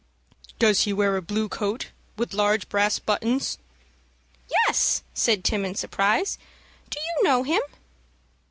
[0.57, 3.59] "Does he wear a blue coat, with large brass buttons?"
[4.49, 6.39] "Yes," said Tim, in surprise.
[6.89, 7.61] "Do you know him?"